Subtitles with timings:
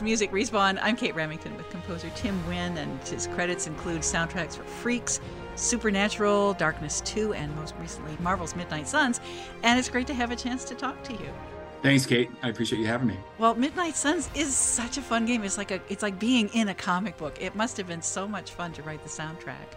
[0.00, 0.78] is Music Respawn.
[0.82, 5.20] I'm Kate Remington with composer Tim Wynn, and his credits include soundtracks for Freaks,
[5.56, 9.20] Supernatural, Darkness 2, and most recently Marvel's Midnight Suns.
[9.62, 11.28] And it's great to have a chance to talk to you.
[11.82, 12.30] Thanks, Kate.
[12.42, 13.18] I appreciate you having me.
[13.38, 15.44] Well, Midnight Suns is such a fun game.
[15.44, 17.36] It's like a it's like being in a comic book.
[17.40, 19.76] It must have been so much fun to write the soundtrack.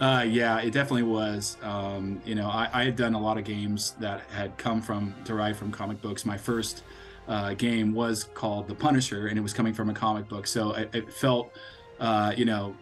[0.00, 1.56] Uh, yeah, it definitely was.
[1.62, 5.12] Um, you know, I, I, had done a lot of games that had come from
[5.24, 6.24] derived from comic books.
[6.24, 6.84] My first
[7.28, 10.72] uh, game was called The Punisher, and it was coming from a comic book, so
[10.72, 11.52] it, it felt,
[12.00, 12.74] uh, you know,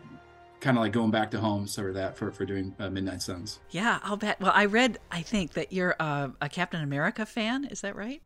[0.60, 3.22] kind of like going back to home, sort of that for for doing uh, Midnight
[3.22, 3.60] Suns.
[3.70, 4.41] Yeah, I'll bet.
[4.41, 7.64] Well, I read, I think that you're a Captain America fan.
[7.66, 8.22] Is that right?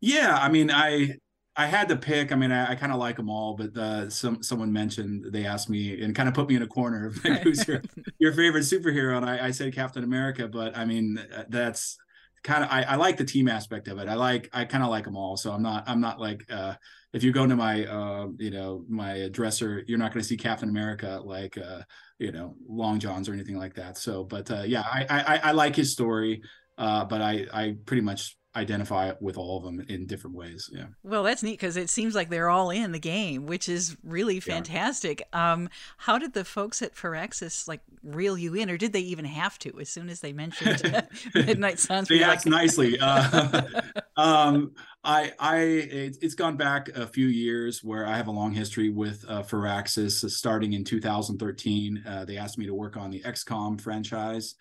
[0.00, 1.16] Yeah, I mean, I
[1.58, 2.30] I had to pick.
[2.30, 5.44] I mean, I, I kind of like them all, but uh, some someone mentioned they
[5.44, 7.82] asked me and kind of put me in a corner of like, who's your
[8.20, 10.46] your favorite superhero, and I, I said Captain America.
[10.46, 11.98] But I mean, uh, that's
[12.42, 14.08] kind of I, I like the team aspect of it.
[14.08, 15.36] I like I kind of like them all.
[15.36, 16.74] So I'm not I'm not like uh,
[17.12, 20.36] if you go into my uh, you know my dresser, you're not going to see
[20.36, 21.82] Captain America like uh,
[22.18, 23.98] you know Long Johns or anything like that.
[23.98, 26.42] So, but uh, yeah, I, I I like his story,
[26.76, 30.70] uh, but I I pretty much identify with all of them in different ways.
[30.72, 30.86] Yeah.
[31.02, 34.40] Well, that's neat because it seems like they're all in the game, which is really
[34.40, 35.22] fantastic.
[35.32, 35.52] Yeah.
[35.52, 35.68] Um,
[35.98, 39.58] how did the folks at Firaxis like reel you in, or did they even have
[39.60, 39.78] to?
[39.80, 40.82] As soon as they mentioned
[41.34, 42.52] Midnight Suns, they asked like...
[42.52, 42.98] nicely.
[42.98, 43.62] Uh,
[44.16, 44.72] um,
[45.04, 48.88] I, I, it, has gone back a few years where I have a long history
[48.88, 50.24] with uh, Firaxis.
[50.24, 54.54] Uh, starting in 2013, uh, they asked me to work on the XCOM franchise.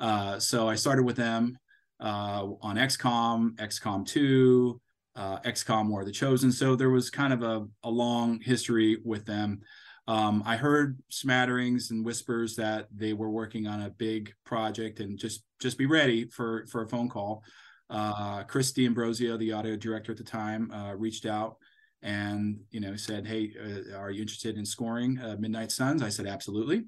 [0.00, 1.58] Uh, so I started with them
[2.02, 4.80] uh, on XCOM, XCOM 2,
[5.14, 6.50] uh, XCOM War of the Chosen.
[6.50, 9.60] So there was kind of a, a long history with them.
[10.08, 15.16] Um, I heard smatterings and whispers that they were working on a big project and
[15.16, 17.44] just just be ready for for a phone call.
[17.88, 21.56] Uh, Chris D'Ambrosio, the audio director at the time, uh, reached out
[22.02, 26.08] and you know said, "Hey, uh, are you interested in scoring uh, Midnight Suns?" I
[26.08, 26.84] said, "Absolutely."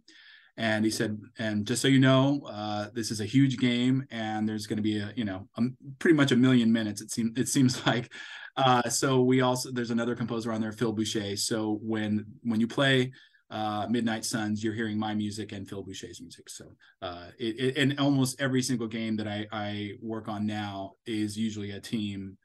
[0.56, 4.48] And he said and just so you know uh, this is a huge game and
[4.48, 5.62] there's going to be a you know a,
[5.98, 8.12] pretty much a million minutes it seems it seems like.
[8.56, 11.36] Uh, so we also there's another composer on there phil boucher.
[11.36, 13.12] So when when you play
[13.50, 16.48] uh, midnight suns you're hearing my music and phil boucher's music.
[16.48, 16.66] So
[17.02, 21.36] uh, it, it, and almost every single game that I, I work on now is
[21.36, 22.36] usually a team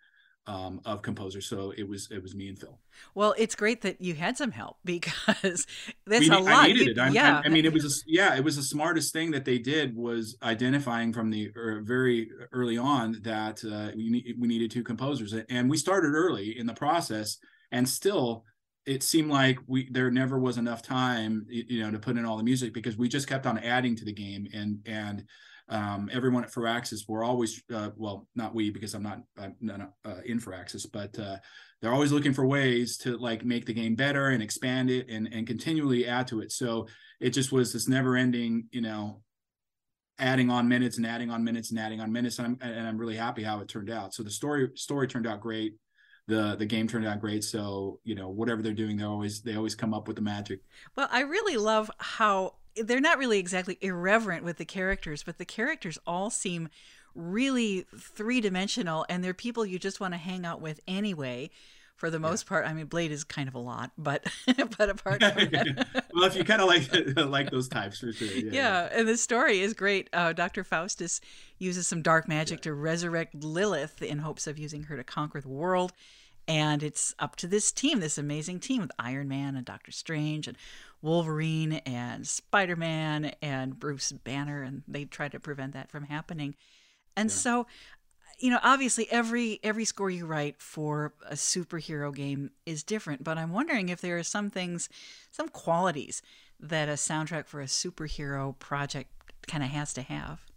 [0.49, 1.45] um, of composers.
[1.45, 2.79] So it was it was me and Phil.
[3.13, 5.67] Well, it's great that you had some help because
[6.07, 6.65] that's we, a lot.
[6.65, 6.99] I needed it.
[6.99, 9.45] I, yeah, I, I, mean, it was a, yeah, it was the smartest thing that
[9.45, 14.71] they did was identifying from the er, very early on that uh, we we needed
[14.71, 17.37] two composers, and we started early in the process,
[17.71, 18.43] and still.
[18.85, 22.37] It seemed like we there never was enough time, you know, to put in all
[22.37, 25.25] the music because we just kept on adding to the game, and and
[25.69, 29.93] um, everyone at Firaxis, we're always, uh, well, not we because I'm not, I'm not
[30.03, 31.37] uh, in Firaxis, but uh,
[31.81, 35.29] they're always looking for ways to like make the game better and expand it and
[35.31, 36.51] and continually add to it.
[36.51, 36.87] So
[37.19, 39.21] it just was this never ending, you know,
[40.17, 42.97] adding on minutes and adding on minutes and adding on minutes, and I'm and I'm
[42.97, 44.13] really happy how it turned out.
[44.13, 45.75] So the story story turned out great.
[46.27, 49.55] The, the game turned out great so you know whatever they're doing they always they
[49.55, 50.59] always come up with the magic
[50.95, 55.45] well i really love how they're not really exactly irreverent with the characters, but the
[55.45, 56.69] characters all seem
[57.15, 61.49] really three dimensional and they're people you just want to hang out with anyway
[61.99, 62.49] for the most yeah.
[62.49, 62.65] part.
[62.65, 64.25] I mean, Blade is kind of a lot, but
[64.77, 66.89] but apart from that, well, if you kind of like
[67.29, 68.51] like those types for sure, yeah.
[68.51, 70.09] yeah and the story is great.
[70.13, 71.19] Uh, Doctor Faustus
[71.57, 72.63] uses some dark magic yeah.
[72.63, 75.91] to resurrect Lilith in hopes of using her to conquer the world,
[76.49, 80.47] and it's up to this team, this amazing team with Iron Man and Doctor Strange
[80.47, 80.57] and
[81.01, 86.55] Wolverine and Spider Man and Bruce Banner, and they try to prevent that from happening.
[87.15, 87.35] And yeah.
[87.35, 87.67] so,
[88.39, 93.37] you know, obviously every every score you write for a superhero game is different, but
[93.37, 94.89] I'm wondering if there are some things,
[95.29, 96.23] some qualities
[96.59, 99.11] that a soundtrack for a superhero project
[99.47, 100.48] kind of has to have.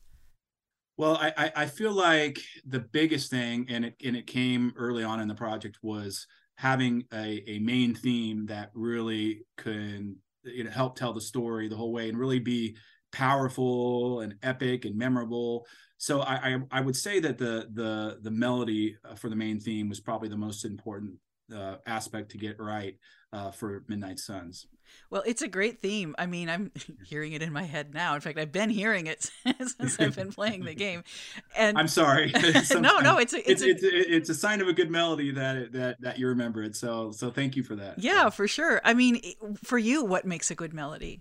[0.96, 5.20] Well, I, I feel like the biggest thing, and it and it came early on
[5.20, 10.96] in the project, was having a, a main theme that really can you know help
[10.96, 12.76] tell the story the whole way and really be
[13.10, 15.66] powerful and epic and memorable.
[15.96, 19.60] So I, I, I would say that the the the melody uh, for the main
[19.60, 21.14] theme was probably the most important
[21.54, 22.96] uh, aspect to get right
[23.32, 24.66] uh, for Midnight Suns.
[25.10, 26.14] Well, it's a great theme.
[26.18, 26.70] I mean, I'm
[27.04, 28.14] hearing it in my head now.
[28.14, 31.04] In fact, I've been hearing it since I've been playing the game.
[31.56, 32.32] And I'm sorry.
[32.72, 35.30] no, no, it's a, it's, it's, a, it's, it's a sign of a good melody
[35.32, 36.76] that that that you remember it.
[36.76, 37.98] So so thank you for that.
[37.98, 38.80] Yeah, for sure.
[38.84, 39.20] I mean,
[39.62, 41.20] for you, what makes a good melody?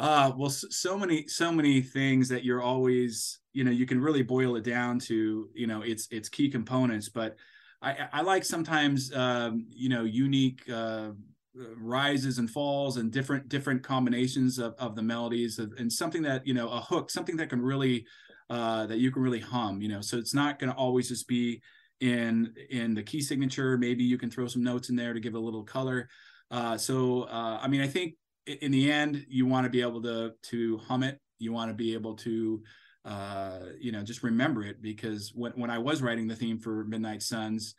[0.00, 4.22] Uh, well, so many, so many things that you're always, you know, you can really
[4.22, 7.36] boil it down to, you know, it's it's key components, but
[7.82, 11.10] I, I like sometimes um, you know unique uh,
[11.54, 16.46] rises and falls and different different combinations of, of the melodies of, and something that
[16.46, 18.06] you know a hook something that can really
[18.50, 20.00] uh, that you can really hum you know?
[20.00, 21.60] So it's not going to always just be
[22.00, 23.78] in in the key signature.
[23.78, 26.08] Maybe you can throw some notes in there to give a little color.
[26.50, 28.14] Uh, so uh, i mean i think
[28.46, 31.18] in the end you want to be able to to hum it.
[31.38, 32.62] You want to be able to
[33.04, 36.84] uh, you know just remember it because when, when i was writing the theme for
[36.84, 37.74] midnight suns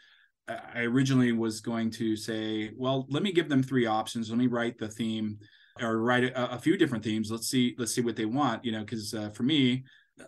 [0.47, 4.29] I originally was going to say, well, let me give them three options.
[4.29, 5.39] Let me write the theme
[5.81, 7.31] or write a, a few different themes.
[7.31, 9.83] Let's see, let's see what they want, you know, because uh, for me,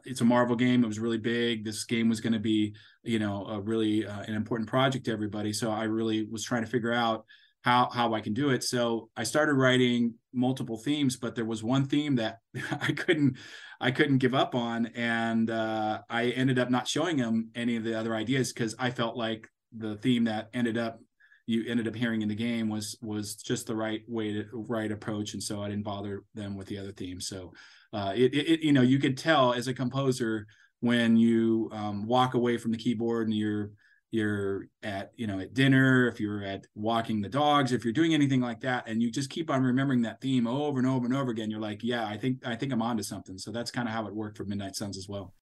[0.06, 0.84] it's a Marvel game.
[0.84, 1.64] It was really big.
[1.64, 5.12] This game was going to be, you know, a really uh, an important project to
[5.12, 5.54] everybody.
[5.54, 7.26] So I really was trying to figure out
[7.64, 8.64] how how I can do it.
[8.64, 12.40] So I started writing multiple themes, but there was one theme that
[12.82, 13.38] I couldn't
[13.80, 17.84] I couldn't give up on, and uh, I ended up not showing him any of
[17.84, 21.00] the other ideas because I felt like the theme that ended up
[21.48, 24.92] you ended up hearing in the game was was just the right way to right
[24.92, 25.34] approach.
[25.34, 27.54] And so i didn't bother them with the other themes so
[27.94, 30.48] uh, it, it you know you could tell as a composer
[30.82, 33.72] when you um, walk away from the keyboard and you're
[34.12, 38.14] you're at you know at dinner if you're at walking the dogs if you're doing
[38.14, 41.16] anything like that and you just keep on remembering that theme over and over and
[41.16, 43.38] over again you're like yeah i think i think i'm onto something.
[43.38, 45.34] So that's kind of how it worked for midnight suns as well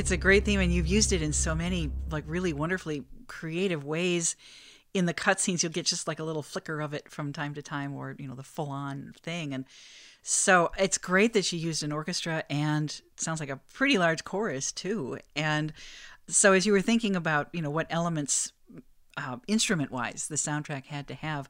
[0.00, 3.84] it's a great theme, and you've used it in so many like really wonderfully creative
[3.84, 4.34] ways.
[4.94, 7.62] In the cutscenes, you'll get just like a little flicker of it from time to
[7.62, 9.66] time, or you know the full on thing, and
[10.22, 14.72] so it's great that you used an orchestra and sounds like a pretty large chorus
[14.72, 15.18] too.
[15.36, 15.72] And
[16.28, 18.52] so as you were thinking about you know what elements
[19.18, 21.46] uh, instrument wise the soundtrack had to have,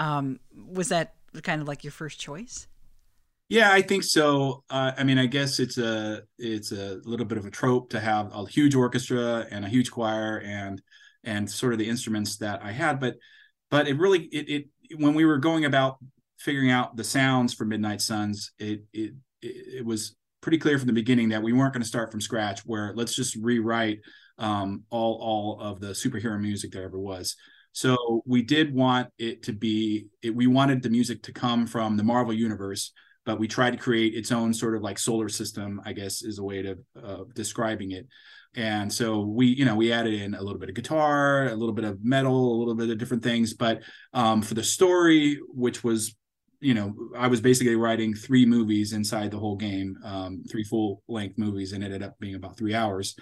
[0.00, 2.66] um, was that kind of like your first choice?
[3.48, 4.64] Yeah, I think so.
[4.70, 8.00] Uh, I mean, I guess it's a it's a little bit of a trope to
[8.00, 10.80] have a huge orchestra and a huge choir and
[11.24, 13.16] and sort of the instruments that I had, but
[13.70, 14.48] but it really it,
[14.90, 15.98] it when we were going about
[16.38, 20.92] figuring out the sounds for Midnight Suns, it it it was pretty clear from the
[20.94, 22.60] beginning that we weren't going to start from scratch.
[22.64, 24.00] Where let's just rewrite
[24.38, 27.36] um, all all of the superhero music there ever was.
[27.72, 30.06] So we did want it to be.
[30.22, 32.92] It, we wanted the music to come from the Marvel universe,
[33.24, 35.80] but we tried to create its own sort of like solar system.
[35.84, 38.06] I guess is a way to uh, describing it.
[38.56, 41.74] And so we, you know, we added in a little bit of guitar, a little
[41.74, 43.52] bit of metal, a little bit of different things.
[43.52, 46.14] But um, for the story, which was
[46.64, 51.02] you know, I was basically writing three movies inside the whole game, um, three full
[51.08, 53.14] length movies, and it ended up being about three hours.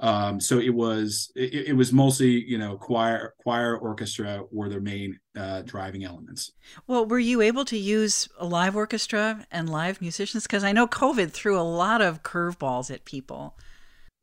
[0.00, 4.80] Um, so it was it, it, was mostly you know choir choir orchestra were their
[4.80, 6.52] main uh, driving elements.
[6.86, 10.44] Well, were you able to use a live orchestra and live musicians?
[10.44, 13.58] Because I know COVID threw a lot of curveballs at people.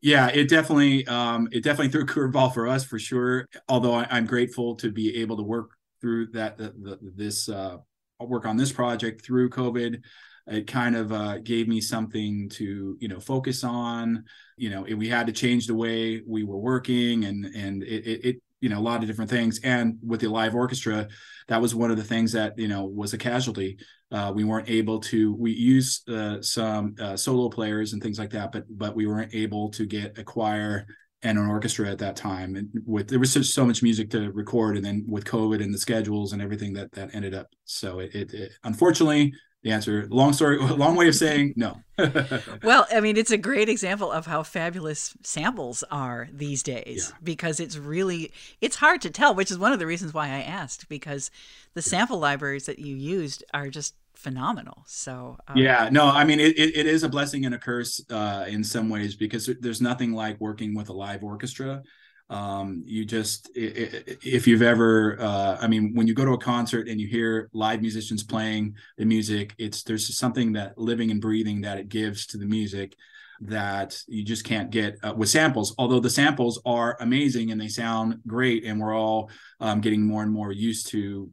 [0.01, 3.50] Yeah, it definitely um, it definitely threw a curveball for us for sure.
[3.67, 7.77] Although I, am grateful to be able to work through that the, the, this uh,
[8.22, 10.01] work on this project through COVID.
[10.48, 14.25] It kind of uh, gave me something to you know focus on.
[14.58, 18.06] You know, it, we had to change the way we were working, and and it,
[18.06, 19.60] it, it you know a lot of different things.
[19.64, 21.08] And with the live orchestra,
[21.48, 23.78] that was one of the things that you know was a casualty.
[24.12, 25.34] Uh, we weren't able to.
[25.34, 29.34] We used uh, some uh, solo players and things like that, but but we weren't
[29.34, 30.86] able to get a choir
[31.24, 32.56] and an orchestra at that time.
[32.56, 35.74] And with there was just so much music to record, and then with COVID and
[35.74, 37.48] the schedules and everything that that ended up.
[37.64, 39.34] So it, it, it unfortunately
[39.66, 41.82] the answer long story long way of saying no
[42.64, 47.18] well i mean it's a great example of how fabulous samples are these days yeah.
[47.24, 48.32] because it's really
[48.62, 51.32] it's hard to tell which is one of the reasons why i asked because
[51.74, 54.84] the sample libraries that you used are just phenomenal.
[54.88, 58.02] So um, yeah, no, I mean it, it, it is a blessing and a curse
[58.10, 61.84] uh, in some ways because there's nothing like working with a live orchestra.
[62.29, 66.88] Um, you just if you've ever, uh, I mean, when you go to a concert
[66.88, 71.62] and you hear live musicians playing the music, it's there's something that living and breathing
[71.62, 72.96] that it gives to the music
[73.41, 75.75] that you just can't get uh, with samples.
[75.77, 79.29] Although the samples are amazing and they sound great and we're all
[79.60, 81.29] um, getting more and more used to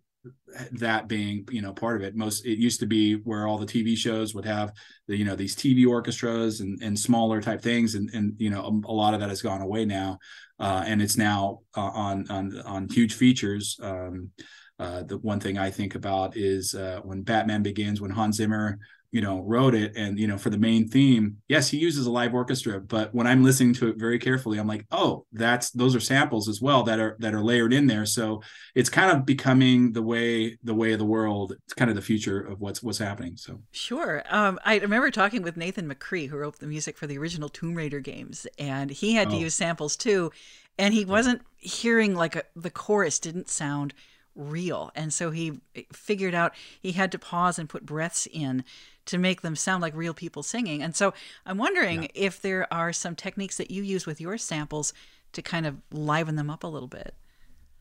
[0.72, 2.14] that being you know part of it.
[2.14, 4.72] Most it used to be where all the tv shows would have
[5.08, 8.62] the you know these tv orchestras and, and smaller type things and and you know
[8.62, 10.18] a, a lot of that has gone away now.
[10.60, 13.78] Uh, and it's now uh, on on on huge features.
[13.82, 14.30] Um,
[14.78, 18.78] uh, the one thing i think about is uh, when batman begins when hans zimmer
[19.12, 22.10] you know wrote it and you know for the main theme yes he uses a
[22.10, 25.94] live orchestra but when i'm listening to it very carefully i'm like oh that's those
[25.94, 28.06] are samples as well that are that are layered in there.
[28.06, 28.42] So
[28.74, 31.54] it's kind of becoming the way the way of the world.
[31.64, 33.36] It's kind of the future of what's what's happening.
[33.36, 34.22] So sure.
[34.30, 37.74] Um, i remember talking with nathan mccree who wrote the music for the original tomb
[37.74, 39.40] raider games and he had to oh.
[39.40, 40.30] use samples too
[40.78, 43.94] and he wasn't hearing like a, the chorus didn't sound
[44.34, 44.90] real.
[44.94, 45.60] And so he
[45.92, 48.64] figured out he had to pause and put breaths in
[49.06, 50.82] to make them sound like real people singing.
[50.82, 51.12] And so
[51.46, 52.08] I'm wondering yeah.
[52.14, 54.92] if there are some techniques that you use with your samples
[55.32, 57.14] to kind of liven them up a little bit.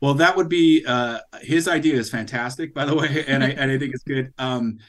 [0.02, 3.72] Well, that would be uh, his idea is fantastic, by the way, and I, and
[3.72, 4.34] I think it's good.
[4.38, 4.80] Um,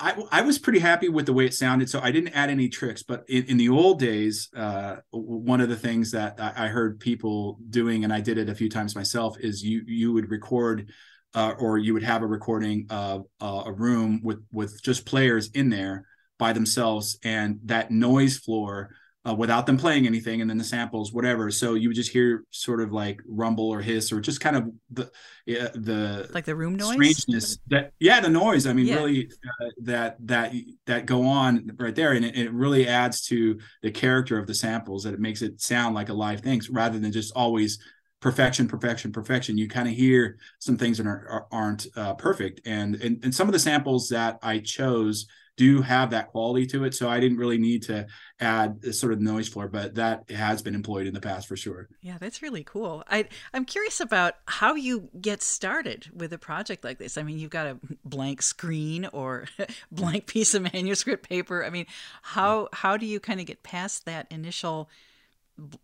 [0.00, 2.68] I, I was pretty happy with the way it sounded, so I didn't add any
[2.68, 3.02] tricks.
[3.02, 7.58] But in, in the old days, uh, one of the things that I heard people
[7.68, 10.92] doing, and I did it a few times myself, is you you would record
[11.34, 15.50] uh, or you would have a recording of uh, a room with with just players
[15.52, 16.06] in there
[16.38, 18.90] by themselves and that noise floor
[19.28, 21.50] uh, without them playing anything and then the samples whatever.
[21.50, 24.70] So you would just hear sort of like rumble or hiss or just kind of
[24.90, 25.10] the
[25.46, 26.94] the like the room noise?
[26.94, 28.66] strangeness that yeah the noise.
[28.66, 28.94] I mean yeah.
[28.94, 29.30] really
[29.60, 30.54] uh, that that
[30.86, 34.54] that go on right there and it, it, really adds to the character of the
[34.54, 37.78] samples that it makes it sound like a live thing rather than just always
[38.20, 39.58] perfection perfection perfection.
[39.58, 42.60] You kind of hear some things that are, aren't uh, perfect.
[42.66, 46.84] And, and and some of the samples that i chose do have that quality to
[46.84, 46.94] it.
[46.94, 48.06] So i didn't really need to
[48.40, 51.88] add sort of noise floor but that has been employed in the past for sure.
[52.00, 53.04] Yeah that's really cool.
[53.08, 57.16] I i'm curious about how you get started with a project like this.
[57.16, 59.46] I mean you've got a blank screen or
[59.92, 61.64] blank piece of manuscript paper.
[61.64, 61.86] I mean
[62.22, 64.90] how how do you kind of get past that initial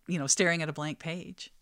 [0.06, 1.52] you know, staring at a blank page.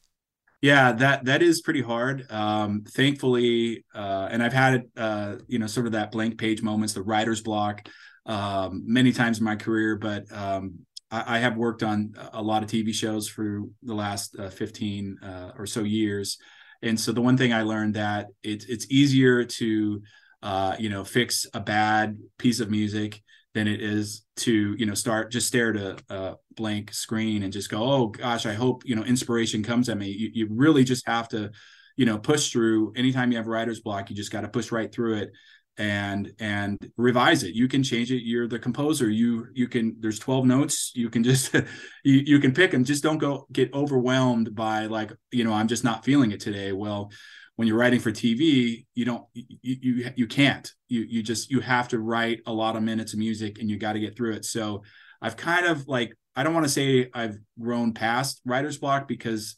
[0.63, 2.31] Yeah, that that is pretty hard.
[2.31, 6.95] Um, thankfully, uh, and I've had uh, you know, sort of that blank page moments,
[6.95, 7.89] the writer's block,
[8.27, 9.97] um, many times in my career.
[9.97, 14.37] But um, I, I, have worked on a lot of TV shows for the last
[14.39, 16.39] uh, fifteen uh, or so years,
[16.81, 20.01] and so the one thing I learned that it's it's easier to
[20.45, 23.21] uh, you know fix a bad piece of music
[23.55, 27.53] than it is to you know start just stare at a, a, blank screen and
[27.53, 30.09] just go oh gosh i hope you know inspiration comes at me.
[30.09, 31.51] You, you really just have to
[31.97, 32.93] you know push through.
[32.97, 35.33] Anytime you have writer's block you just got to push right through it
[35.79, 37.55] and and revise it.
[37.55, 38.23] You can change it.
[38.23, 39.09] You're the composer.
[39.09, 40.93] You you can there's 12 notes.
[40.95, 41.55] You can just
[42.05, 45.69] you, you can pick them just don't go get overwhelmed by like you know i'm
[45.69, 46.73] just not feeling it today.
[46.73, 47.11] Well
[47.57, 50.71] when you're writing for TV, you don't you you, you can't.
[50.89, 53.79] You you just you have to write a lot of minutes of music and you
[53.79, 54.45] got to get through it.
[54.45, 54.83] So
[55.21, 59.57] I've kind of like I don't want to say I've grown past writer's block because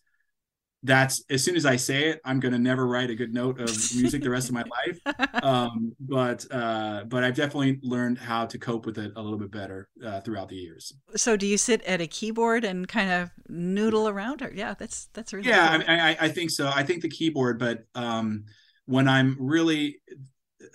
[0.85, 3.59] that's as soon as I say it, I'm going to never write a good note
[3.59, 5.43] of music the rest of my life.
[5.43, 9.51] Um, but uh, but I've definitely learned how to cope with it a little bit
[9.51, 10.93] better uh, throughout the years.
[11.17, 14.43] So, do you sit at a keyboard and kind of noodle around?
[14.43, 15.79] Or yeah, that's that's really yeah.
[15.79, 15.87] Cool.
[15.89, 16.71] I, I, I think so.
[16.73, 18.45] I think the keyboard, but um,
[18.85, 20.01] when I'm really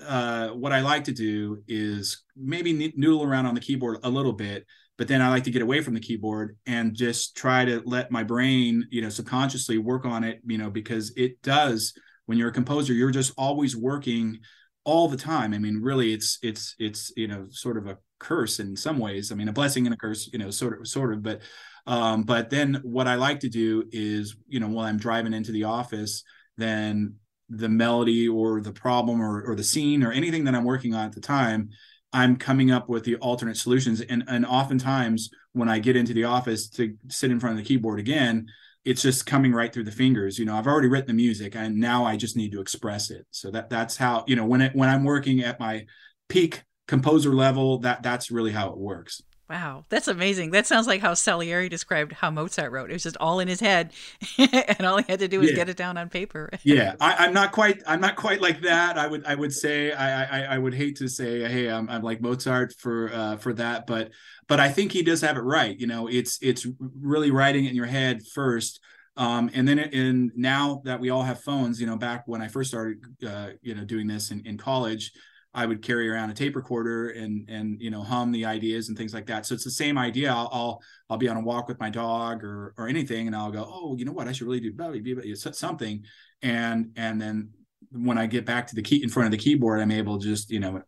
[0.06, 4.34] uh, what I like to do is maybe noodle around on the keyboard a little
[4.34, 4.66] bit
[5.00, 8.12] but then I like to get away from the keyboard and just try to let
[8.12, 11.94] my brain, you know, subconsciously work on it, you know, because it does
[12.26, 14.40] when you're a composer, you're just always working
[14.84, 15.54] all the time.
[15.54, 19.32] I mean, really it's it's it's, you know, sort of a curse in some ways.
[19.32, 21.44] I mean, a blessing and a curse, you know, sort of sort of, but
[21.88, 25.54] um but then what I like to do is, you know, while I'm driving into
[25.54, 26.24] the office,
[26.58, 27.16] then
[27.48, 31.06] the melody or the problem or, or the scene or anything that I'm working on
[31.06, 31.70] at the time
[32.12, 34.02] I'm coming up with the alternate solutions.
[34.02, 37.68] And and oftentimes when I get into the office to sit in front of the
[37.68, 38.48] keyboard again,
[38.86, 40.40] it's just coming right through the fingers.
[40.40, 43.28] You know, I've already written the music and now I just need to express it.
[43.32, 45.86] So that that's how, you know, when it when I'm working at my
[46.28, 49.22] peak composer level, that that's really how it works.
[49.50, 50.52] Wow, that's amazing.
[50.52, 52.92] That sounds like how Salieri described how Mozart wrote.
[52.92, 53.92] It was just all in his head,
[54.38, 55.56] and all he had to do was yeah.
[55.56, 56.52] get it down on paper.
[56.64, 57.82] yeah, I, am not quite.
[57.88, 59.00] I'm not quite like that.
[59.00, 59.26] I would.
[59.26, 59.92] I would say.
[59.92, 60.20] I.
[60.20, 63.88] I, I would hate to say, hey, I'm, I'm like Mozart for uh, for that,
[63.88, 64.12] but
[64.48, 65.76] but I think he does have it right.
[65.80, 68.80] You know, it's it's really writing it in your head first.
[69.18, 72.48] Um, and then in now that we all have phones, you know, back when I
[72.48, 75.12] first started, uh, you know, doing this in, in college,
[75.54, 78.98] I would carry around a tape recorder and and you know hum the ideas and
[78.98, 79.46] things like that.
[79.46, 80.32] So it's the same idea.
[80.32, 83.52] I'll I'll, I'll be on a walk with my dog or or anything, and I'll
[83.52, 86.04] go, oh, you know what, I should really do something,
[86.42, 87.50] and and then
[87.92, 90.26] when I get back to the key in front of the keyboard, I'm able to
[90.26, 90.84] just you know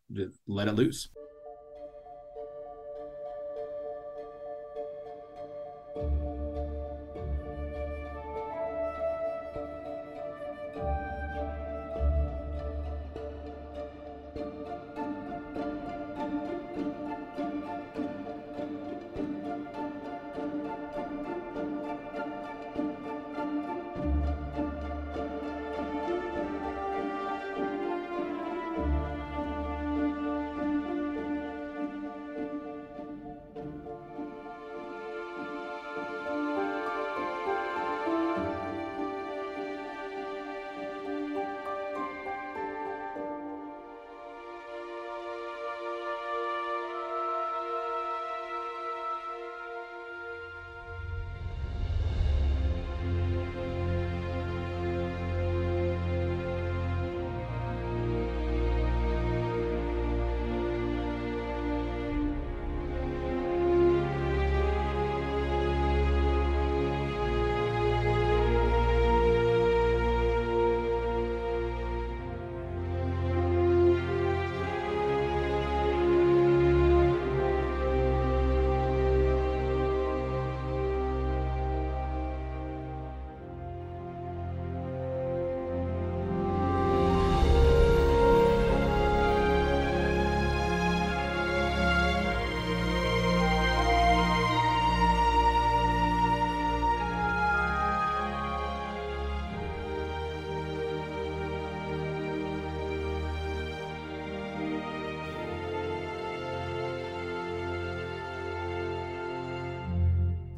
[0.47, 1.09] let it loose.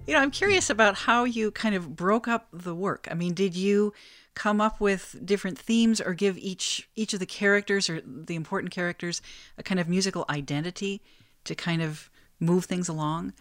[0.06, 3.08] You know, I'm curious about how you kind of broke up the work.
[3.10, 3.94] I mean, did you
[4.36, 8.74] come up with different themes or give each each of the characters or the important
[8.74, 9.22] characters
[9.58, 11.02] a kind of musical identity
[11.46, 13.34] to kind of move things along?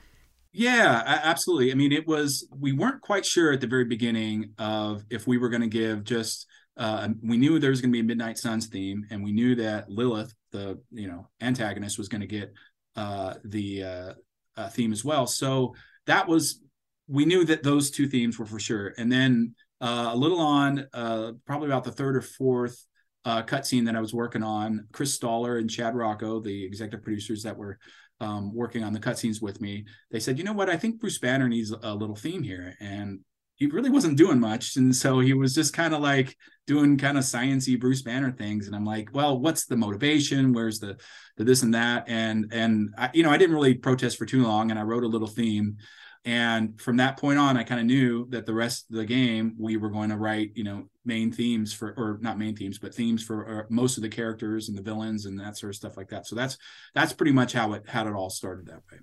[0.52, 1.72] Yeah, absolutely.
[1.72, 5.38] I mean, it was we weren't quite sure at the very beginning of if we
[5.38, 6.46] were going to give just.
[6.74, 9.54] Uh, we knew there was going to be a Midnight Suns theme, and we knew
[9.56, 12.50] that Lilith, the you know antagonist, was going to get
[12.96, 14.12] uh, the uh,
[14.56, 15.26] uh, theme as well.
[15.26, 15.74] So
[16.06, 16.60] that was
[17.08, 18.94] we knew that those two themes were for sure.
[18.96, 22.86] And then uh, a little on, uh, probably about the third or fourth
[23.24, 27.42] uh, cutscene that I was working on, Chris Stoller and Chad Rocco, the executive producers
[27.42, 27.78] that were
[28.20, 31.18] um, working on the cutscenes with me, they said, you know what, I think Bruce
[31.18, 32.74] Banner needs a little theme here.
[32.80, 33.20] And
[33.62, 34.74] he really wasn't doing much.
[34.74, 38.66] And so he was just kind of like doing kind of sciency Bruce Banner things.
[38.66, 40.52] And I'm like, well, what's the motivation?
[40.52, 40.96] Where's the,
[41.36, 42.06] the this and that?
[42.08, 45.04] And, and I, you know, I didn't really protest for too long and I wrote
[45.04, 45.76] a little theme
[46.24, 49.56] and from that point on i kind of knew that the rest of the game
[49.58, 52.94] we were going to write you know main themes for or not main themes but
[52.94, 55.96] themes for uh, most of the characters and the villains and that sort of stuff
[55.96, 56.26] like that.
[56.26, 56.58] So that's
[56.94, 58.98] that's pretty much how it how it all started that way.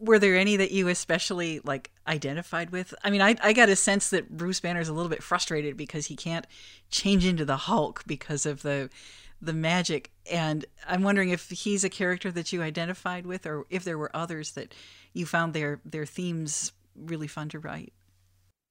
[0.00, 2.94] Were there any that you especially like identified with?
[3.04, 5.76] I mean i, I got a sense that bruce banner is a little bit frustrated
[5.76, 6.46] because he can't
[6.90, 8.90] change into the hulk because of the
[9.40, 10.10] the magic.
[10.30, 14.10] And i'm wondering if he's a character that you identified with or if there were
[14.14, 14.74] others that
[15.12, 17.92] you found their their themes really fun to write.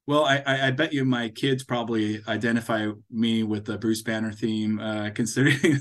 [0.05, 4.77] Well, I, I bet you my kids probably identify me with the Bruce Banner theme,
[4.79, 5.79] uh, considering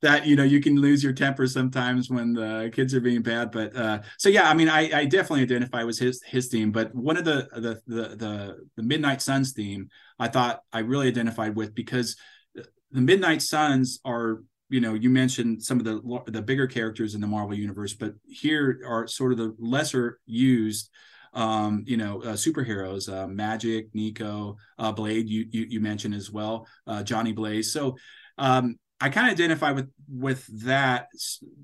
[0.00, 3.50] that you know you can lose your temper sometimes when the kids are being bad.
[3.50, 6.72] But uh, so yeah, I mean, I, I definitely identify with his his theme.
[6.72, 11.08] But one of the the the the, the Midnight Suns theme, I thought I really
[11.08, 12.16] identified with because
[12.54, 17.20] the Midnight Suns are you know you mentioned some of the the bigger characters in
[17.20, 20.90] the marvel universe but here are sort of the lesser used
[21.34, 26.30] um you know uh, superheroes uh, Magik nico uh, blade you, you you mentioned as
[26.30, 27.96] well uh, johnny blaze so
[28.38, 31.08] um i kind of identify with with that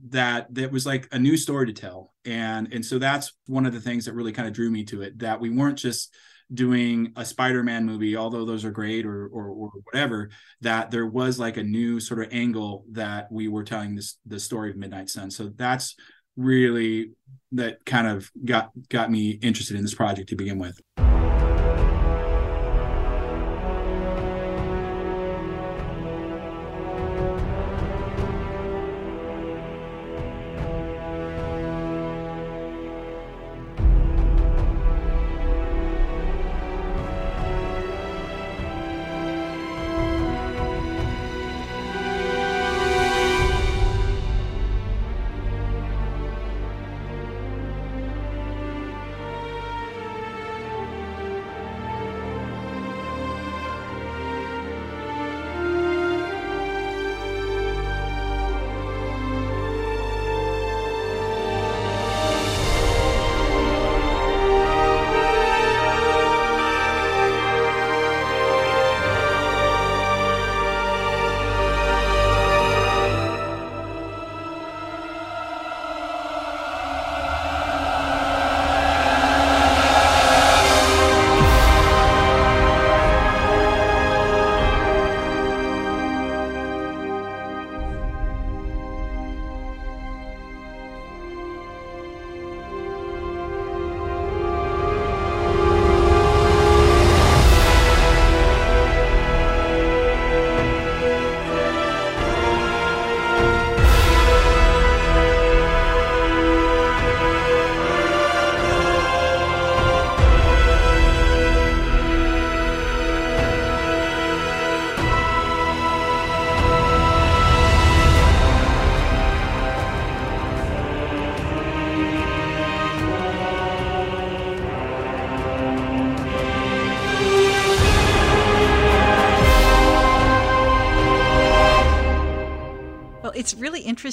[0.09, 3.72] that that was like a new story to tell and and so that's one of
[3.72, 6.14] the things that really kind of drew me to it that we weren't just
[6.53, 11.38] doing a Spider-Man movie, although those are great or, or, or whatever, that there was
[11.38, 15.09] like a new sort of angle that we were telling this the story of Midnight
[15.09, 15.31] Sun.
[15.31, 15.96] So that's
[16.37, 17.12] really
[17.53, 20.81] that kind of got got me interested in this project to begin with.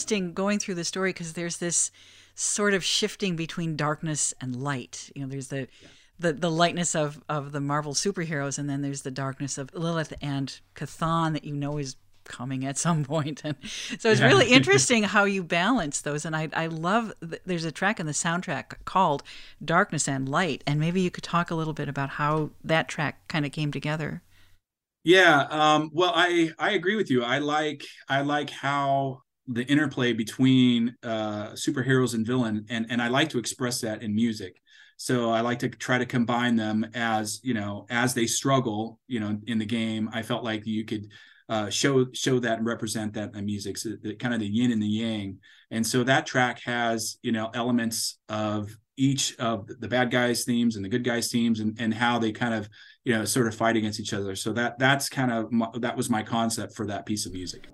[0.01, 1.91] Interesting going through the story because there's this
[2.33, 5.11] sort of shifting between darkness and light.
[5.15, 5.89] You know, there's the yeah.
[6.19, 10.13] the, the lightness of, of the Marvel superheroes, and then there's the darkness of Lilith
[10.21, 13.41] and Chthon that you know is coming at some point.
[13.43, 13.55] And
[13.99, 14.27] so it's yeah.
[14.27, 16.25] really interesting how you balance those.
[16.25, 19.23] And I, I love, th- there's a track in the soundtrack called
[19.63, 20.63] Darkness and Light.
[20.65, 23.71] And maybe you could talk a little bit about how that track kind of came
[23.71, 24.21] together.
[25.03, 27.23] Yeah, um, well, I I agree with you.
[27.23, 33.07] I like I like how the interplay between uh, superheroes and villain, and and I
[33.07, 34.61] like to express that in music.
[34.97, 39.19] So I like to try to combine them as you know as they struggle, you
[39.19, 40.09] know, in the game.
[40.13, 41.07] I felt like you could
[41.49, 44.71] uh, show show that and represent that in music, so the, kind of the yin
[44.71, 45.39] and the yang.
[45.69, 50.75] And so that track has you know elements of each of the bad guys themes
[50.75, 52.69] and the good guys themes and, and how they kind of
[53.03, 55.95] you know sort of fight against each other so that that's kind of my, that
[55.95, 57.67] was my concept for that piece of music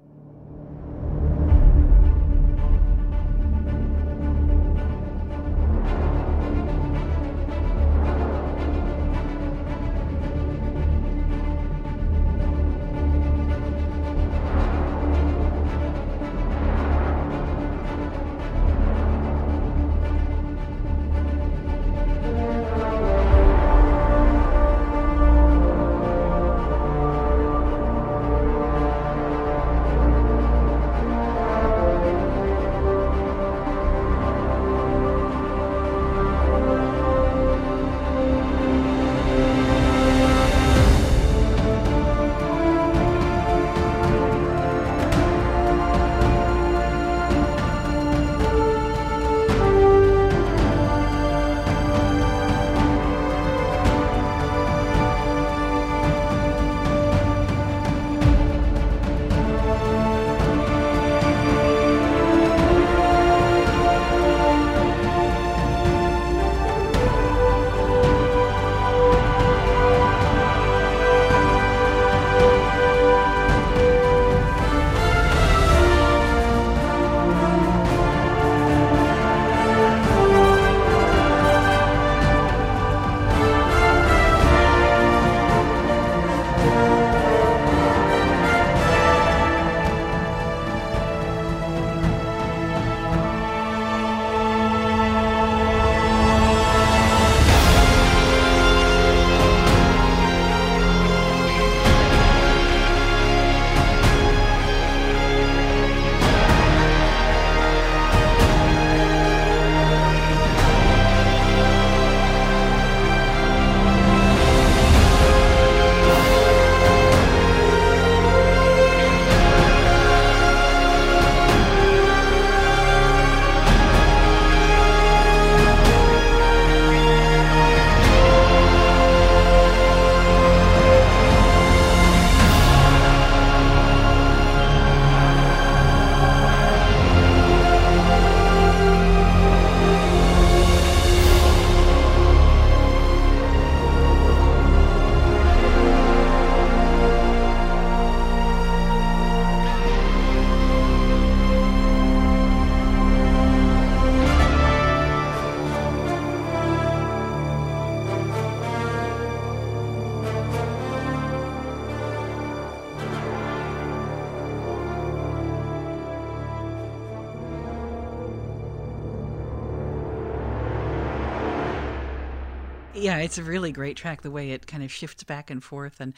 [172.98, 174.22] yeah, it's a really great track.
[174.22, 176.14] The way it kind of shifts back and forth, and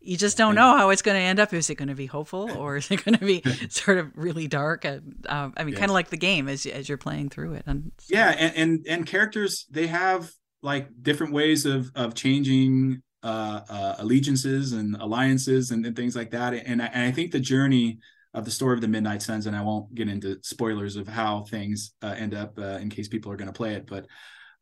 [0.00, 1.52] you just don't know how it's going to end up.
[1.52, 4.46] Is it going to be hopeful, or is it going to be sort of really
[4.46, 4.84] dark?
[4.84, 5.80] And um, I mean, yes.
[5.80, 7.64] kind of like the game as as you're playing through it.
[7.66, 8.14] And so.
[8.14, 10.30] yeah, and, and and characters they have
[10.62, 16.30] like different ways of of changing uh, uh, allegiances and alliances and, and, things like
[16.30, 16.54] that.
[16.54, 17.98] And I, and I think the journey
[18.34, 21.42] of the story of the Midnight Suns, and I won't get into spoilers of how
[21.44, 24.06] things uh, end up uh, in case people are going to play it, but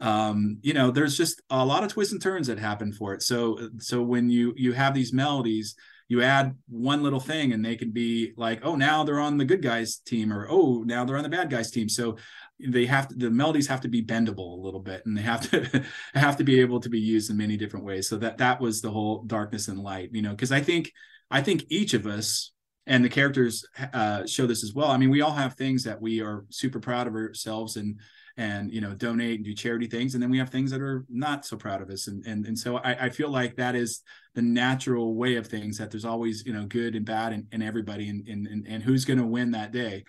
[0.00, 3.22] um, you know, there's just a lot of twists and turns that happen for it.
[3.22, 5.76] So, so when you you have these melodies,
[6.08, 9.44] you add one little thing, and they can be like, oh, now they're on the
[9.44, 11.88] good guys team, or oh, now they're on the bad guys team.
[11.88, 12.16] So
[12.60, 15.48] they have to, the melodies have to be bendable a little bit, and they have
[15.50, 18.08] to have to be able to be used in many different ways.
[18.08, 20.92] So that that was the whole darkness and light, you know, because I think
[21.30, 22.52] I think each of us
[22.86, 24.90] and the characters uh, show this as well.
[24.90, 27.98] I mean, we all have things that we are super proud of ourselves and
[28.36, 30.14] and you know donate and do charity things.
[30.14, 32.06] And then we have things that are not so proud of us.
[32.08, 34.02] And and, and so I, I feel like that is
[34.34, 37.62] the natural way of things that there's always you know good and bad in, in
[37.62, 38.08] everybody.
[38.08, 40.04] And, and and who's going to win that day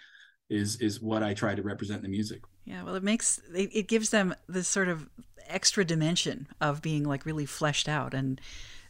[0.47, 2.41] is is what i try to represent in the music.
[2.65, 5.07] Yeah well it makes it, it gives them this sort of
[5.47, 8.13] extra dimension of being like really fleshed out.
[8.13, 8.41] And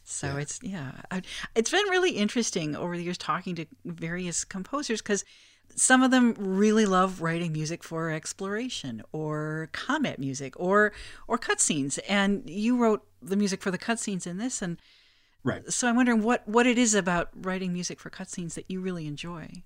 [0.04, 0.38] so yeah.
[0.38, 0.92] it's yeah
[1.54, 5.24] it's been really interesting over the years talking to various composers because
[5.76, 10.92] some of them really love writing music for exploration or combat music or
[11.28, 11.98] or cutscenes.
[12.08, 14.80] And you wrote the music for the cutscenes in this, and
[15.44, 15.70] right.
[15.70, 19.06] So I'm wondering what what it is about writing music for cutscenes that you really
[19.06, 19.62] enjoy.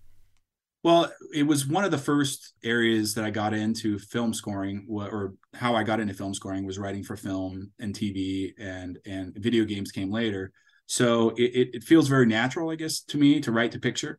[0.83, 5.35] Well, it was one of the first areas that I got into film scoring, or
[5.55, 9.65] how I got into film scoring was writing for film and TV, and and video
[9.65, 10.53] games came later.
[10.87, 14.19] So it, it feels very natural, I guess, to me to write to picture.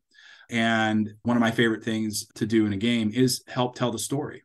[0.52, 4.00] And one of my favorite things to do in a game is help tell the
[4.00, 4.44] story.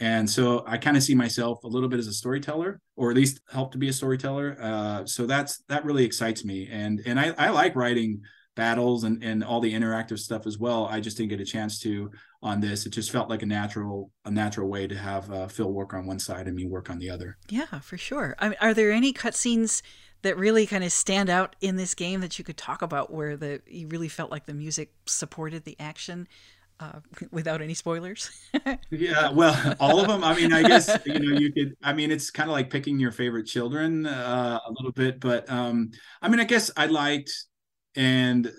[0.00, 3.16] and so I kind of see myself a little bit as a storyteller, or at
[3.16, 4.56] least help to be a storyteller.
[4.60, 8.22] Uh, so that's that really excites me, and and I, I like writing
[8.56, 10.86] battles and and all the interactive stuff as well.
[10.86, 12.10] I just didn't get a chance to
[12.42, 12.86] on this.
[12.86, 16.06] It just felt like a natural a natural way to have uh, Phil work on
[16.06, 17.36] one side and me work on the other.
[17.48, 18.36] Yeah, for sure.
[18.38, 19.82] I mean, are there any cutscenes
[20.22, 23.36] that really kind of stand out in this game that you could talk about where
[23.36, 26.28] the you really felt like the music supported the action?
[26.78, 28.30] Uh, without any spoilers.
[28.90, 30.24] yeah, well, all of them.
[30.24, 31.76] I mean, I guess you know you could.
[31.82, 35.48] I mean, it's kind of like picking your favorite children uh, a little bit, but
[35.50, 35.90] um,
[36.22, 37.30] I mean, I guess I liked
[37.96, 38.50] and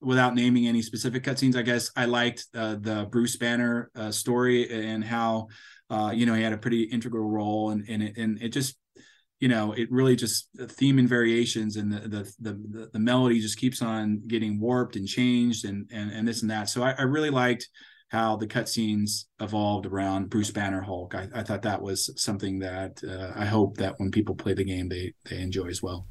[0.00, 4.70] without naming any specific cutscenes, I guess I liked uh, the Bruce Banner uh, story
[4.70, 5.48] and how
[5.90, 8.76] uh, you know he had a pretty integral role, and and it, and it just
[9.40, 13.40] you know it really just the theme and variations and the the the, the melody
[13.40, 16.68] just keeps on getting warped and changed and and, and this and that.
[16.68, 17.68] So I, I really liked
[18.08, 21.14] how the cutscenes evolved around Bruce Banner Hulk.
[21.14, 24.64] I, I thought that was something that uh, I hope that when people play the
[24.64, 26.06] game they they enjoy as well.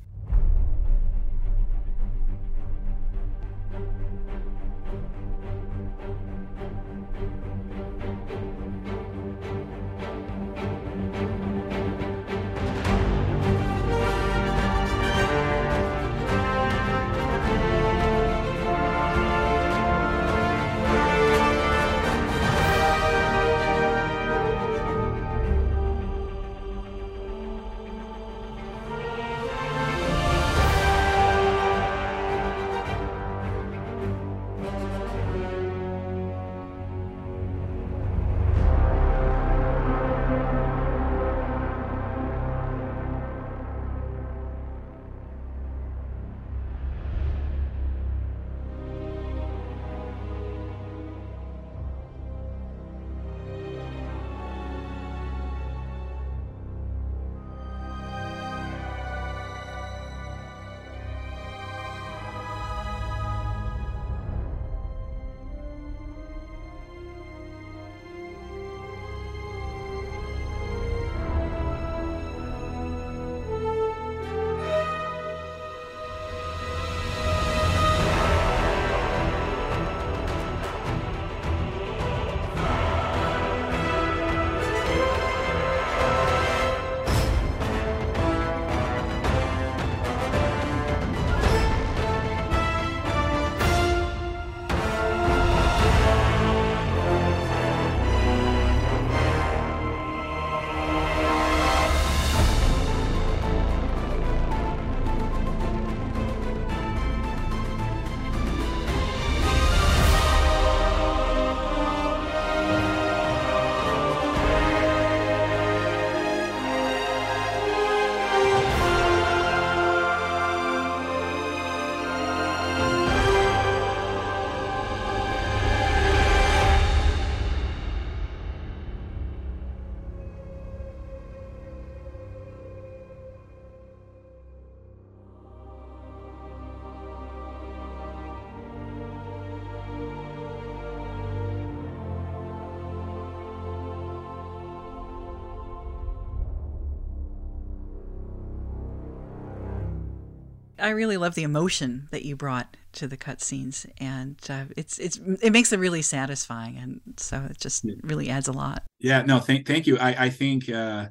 [150.85, 155.19] I really love the emotion that you brought to the cutscenes, and uh, it's it's
[155.41, 158.83] it makes it really satisfying, and so it just really adds a lot.
[158.99, 159.97] Yeah, no, thank thank you.
[159.97, 161.07] I I think uh,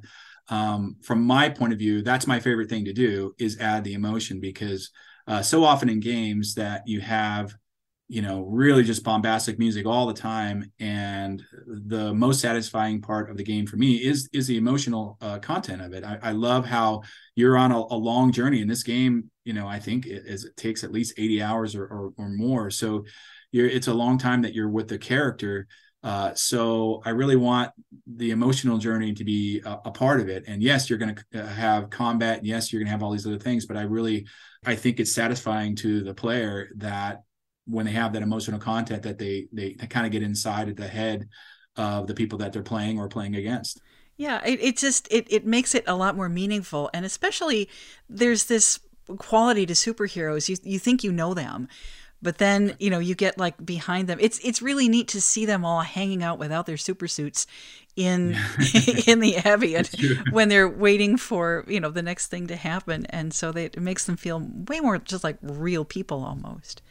[0.47, 3.95] um, from my point of view, that's my favorite thing to do is add the
[3.95, 4.91] emotion because
[5.27, 7.53] uh, so often in games that you have
[8.07, 13.35] you know really just bombastic music all the time and the most satisfying part of
[13.35, 16.67] the game for me is is the emotional uh, content of it I, I, love
[16.67, 17.01] how
[17.33, 20.43] you're on a, a, long journey in this game you know i think it, is,
[20.43, 23.05] it takes at least 80 hours or, or, or more so
[23.51, 25.67] you're it's a long time that you're with the character
[26.05, 27.71] uh, so I really want
[28.05, 30.43] the emotional journey to be a, a part of it.
[30.45, 32.37] And yes, you're going to uh, have combat.
[32.37, 33.65] And yes, you're going to have all these other things.
[33.65, 34.27] But I really,
[34.63, 37.23] I think it's satisfying to the player that
[37.65, 40.77] when they have that emotional content that they they, they kind of get inside at
[40.77, 41.27] the head
[41.75, 43.81] of the people that they're playing or playing against.
[44.17, 47.67] Yeah, it, it just it, it makes it a lot more meaningful, and especially
[48.07, 48.79] there's this
[49.17, 50.49] quality to superheroes.
[50.49, 51.67] You you think you know them,
[52.21, 54.17] but then you know you get like behind them.
[54.21, 57.47] It's it's really neat to see them all hanging out without their super suits
[57.95, 58.35] in
[59.07, 59.87] in the abbey and
[60.31, 63.81] when they're waiting for you know the next thing to happen, and so they, it
[63.81, 66.81] makes them feel way more just like real people almost.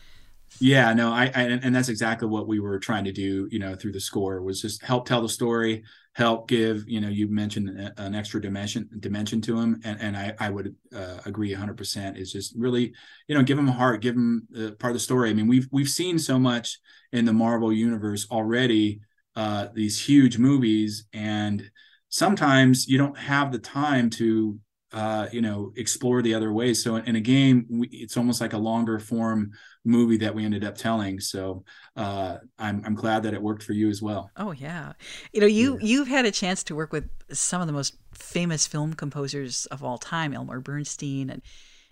[0.60, 3.74] Yeah, no, I, I and that's exactly what we were trying to do, you know,
[3.74, 5.82] through the score was just help tell the story,
[6.14, 10.34] help give, you know, you mentioned an extra dimension dimension to him, and and I
[10.38, 11.76] I would uh, agree 100.
[11.76, 12.94] percent Is just really,
[13.28, 15.28] you know, give him a heart, give him uh, part of the story.
[15.30, 16.78] I mean, we've we've seen so much
[17.12, 19.00] in the Marvel universe already,
[19.36, 21.68] uh, these huge movies, and
[22.08, 24.58] sometimes you don't have the time to
[24.94, 26.82] uh, you know explore the other ways.
[26.82, 29.50] So in a game we, it's almost like a longer form
[29.84, 31.18] movie that we ended up telling.
[31.18, 31.64] So
[31.96, 34.30] uh, I'm, I'm glad that it worked for you as well.
[34.36, 34.92] Oh yeah.
[35.32, 35.86] You know you yeah.
[35.86, 39.82] you've had a chance to work with some of the most famous film composers of
[39.82, 41.42] all time elmer bernstein and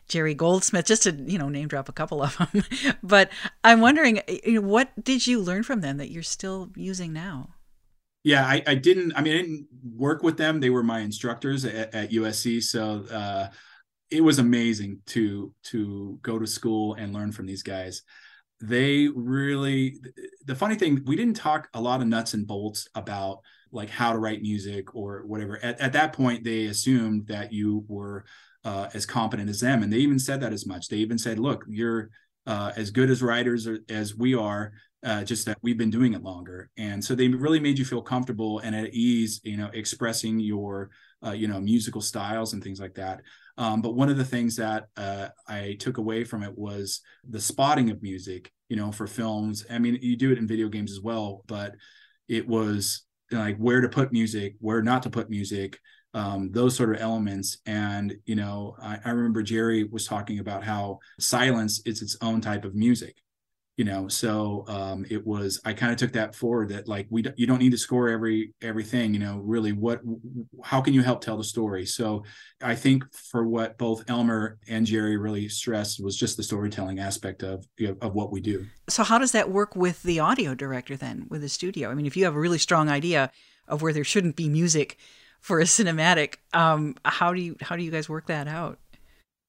[0.06, 2.62] jerry goldsmith just to you know name drop a couple of them.
[3.02, 3.30] But
[3.64, 7.48] i'm wondering you know, what did you learn from them that you're still using now
[8.24, 9.12] yeah, I, I didn't.
[9.16, 9.66] I mean, I didn't
[9.96, 10.60] work with them.
[10.60, 13.48] They were my instructors at, at USC, so uh,
[14.10, 18.02] it was amazing to to go to school and learn from these guys.
[18.60, 19.96] They really.
[20.44, 23.40] The funny thing, we didn't talk a lot of nuts and bolts about
[23.72, 25.58] like how to write music or whatever.
[25.64, 28.24] At, at that point, they assumed that you were
[28.64, 30.88] uh, as competent as them, and they even said that as much.
[30.88, 32.10] They even said, "Look, you're
[32.46, 34.72] uh, as good as writers as we are
[35.04, 36.70] uh, just that we've been doing it longer.
[36.76, 40.90] And so they really made you feel comfortable and at ease you know expressing your
[41.24, 43.20] uh, you know musical styles and things like that.
[43.58, 47.40] Um, but one of the things that uh, i took away from it was the
[47.40, 49.66] spotting of music you know for films.
[49.70, 51.74] I mean you do it in video games as well but
[52.28, 55.78] it was like where to put music where not to put music
[56.14, 57.58] um, those sort of elements.
[57.66, 62.42] And, you know, I, I, remember Jerry was talking about how silence is its own
[62.42, 63.16] type of music
[63.76, 67.24] you know so um it was i kind of took that forward that like we
[67.36, 70.00] you don't need to score every everything you know really what
[70.62, 71.86] how can you help tell the story?
[71.86, 72.24] So
[72.62, 77.42] i think for what both elmer and jerry really stressed was just the storytelling aspect
[77.42, 77.66] of
[78.00, 78.66] of what we do.
[78.88, 81.90] So how does that work with the audio director then with the studio?
[81.90, 83.30] I mean if you have a really strong idea
[83.68, 84.98] of where there shouldn't be music
[85.40, 88.78] for a cinematic um how do you how do you guys work that out?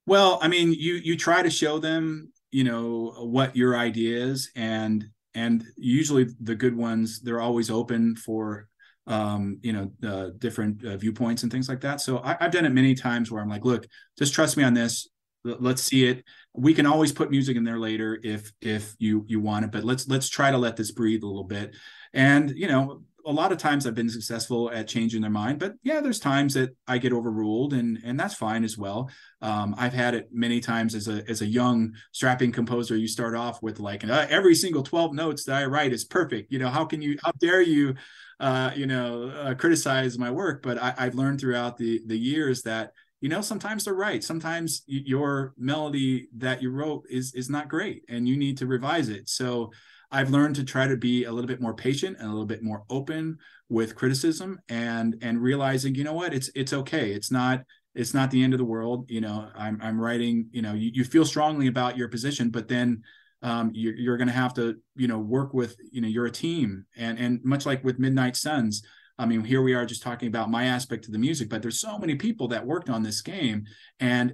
[0.06, 4.52] Well i mean you you try to show them you know what your idea is
[4.56, 8.68] and and usually the good ones they're always open for
[9.08, 12.00] um you know uh, different uh, viewpoints and things like that.
[12.00, 13.86] So I, have done it many times where i'm like look
[14.18, 15.10] just trust me on this.
[15.44, 16.24] Let's see it.
[16.54, 19.84] We can always put music in there later if if you you want it but
[19.84, 21.76] let's let's try to let this breathe a little bit.
[22.14, 25.74] And you know a lot of times I've been successful at changing their mind, but
[25.84, 29.10] yeah, there's times that I get overruled, and and that's fine as well.
[29.42, 32.96] Um, I've had it many times as a as a young strapping composer.
[32.96, 36.52] You start off with like uh, every single twelve notes that I write is perfect.
[36.52, 37.18] You know, how can you?
[37.24, 37.96] How dare you?
[38.40, 40.62] Uh, you know, uh, criticize my work?
[40.64, 44.84] But I, I've learned throughout the the years that you know sometimes they're right sometimes
[44.86, 49.30] your melody that you wrote is is not great and you need to revise it
[49.30, 49.72] so
[50.14, 52.64] I've learned to try to be a little bit more patient and a little bit
[52.64, 53.38] more open
[53.68, 57.12] with criticism and and realizing, you know what, it's it's okay.
[57.12, 57.64] It's not
[57.96, 59.06] it's not the end of the world.
[59.10, 62.68] You know, I'm I'm writing, you know, you, you feel strongly about your position, but
[62.68, 63.02] then
[63.42, 66.32] um, you're, you're going to have to, you know, work with, you know, you're a
[66.32, 68.84] team and, and much like with Midnight Suns,
[69.18, 71.80] I mean, here we are just talking about my aspect of the music, but there's
[71.80, 73.66] so many people that worked on this game
[74.00, 74.34] and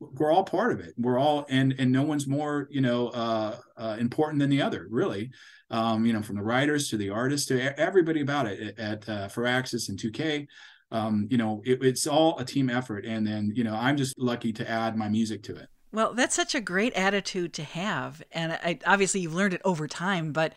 [0.00, 0.94] we're all part of it.
[0.98, 4.86] We're all and and no one's more you know uh, uh, important than the other
[4.90, 5.30] really.
[5.70, 9.26] Um, you know from the writers to the artists to everybody about it at uh,
[9.26, 10.46] Firaxis and 2k
[10.92, 14.16] um, you know it, it's all a team effort and then you know i'm just
[14.16, 15.68] lucky to add my music to it.
[15.90, 19.88] Well that's such a great attitude to have and I, obviously you've learned it over
[19.88, 20.52] time but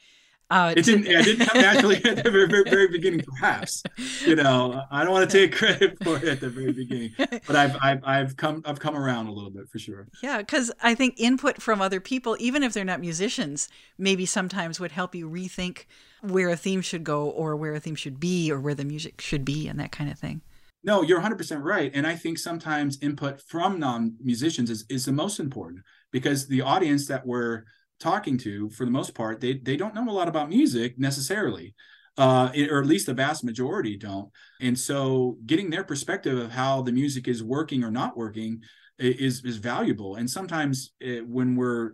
[0.50, 1.06] uh, it didn't.
[1.08, 3.22] it didn't come naturally at the very, very, very, beginning.
[3.22, 3.84] Perhaps,
[4.26, 7.56] you know, I don't want to take credit for it at the very beginning, but
[7.56, 10.08] I've, I've, I've come, I've come around a little bit for sure.
[10.24, 14.80] Yeah, because I think input from other people, even if they're not musicians, maybe sometimes
[14.80, 15.86] would help you rethink
[16.22, 19.22] where a theme should go, or where a theme should be, or where the music
[19.22, 20.42] should be, and that kind of thing.
[20.84, 25.40] No, you're 100% right, and I think sometimes input from non-musicians is is the most
[25.40, 27.66] important because the audience that we're
[28.00, 31.76] talking to, for the most part, they they don't know a lot about music necessarily,
[32.18, 34.30] uh, or at least the vast majority don't.
[34.60, 38.64] And so, getting their perspective of how the music is working or not working
[38.98, 40.16] is is valuable.
[40.16, 41.92] And sometimes it, when we're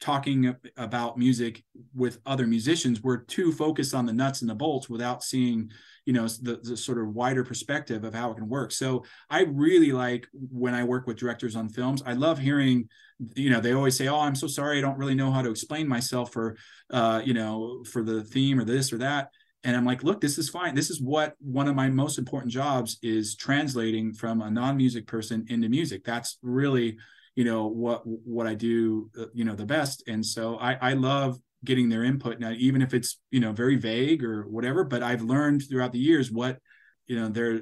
[0.00, 4.88] talking about music with other musicians, we're too focused on the nuts and the bolts
[4.88, 5.70] without seeing
[6.04, 8.72] you know the, the sort of wider perspective of how it can work.
[8.72, 12.88] So i really like when i work with directors on films i love hearing
[13.34, 15.50] you know they always say oh i'm so sorry i don't really know how to
[15.50, 16.56] explain myself for
[16.90, 19.30] uh you know for the theme or this or that.
[19.64, 20.74] And i'm like look this is fine.
[20.74, 25.44] This is what one of my most important jobs is translating from a non-music person
[25.48, 26.04] into music.
[26.04, 26.98] That's really
[27.36, 30.02] you know what what I do uh, you know the best.
[30.08, 32.40] And so I I love getting their input.
[32.40, 35.98] Now even if it's you know very vague or whatever but I've learned throughout the
[36.00, 36.58] years what
[37.06, 37.60] you know their